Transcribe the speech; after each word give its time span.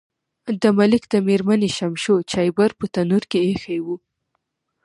د 0.61 0.63
ملک 0.79 1.03
د 1.13 1.15
میرمنې 1.27 1.69
شمشو 1.77 2.15
چایبر 2.31 2.69
په 2.79 2.85
تنور 2.93 3.23
کې 3.31 3.39
ایښی 3.47 3.79
و. 3.85 3.87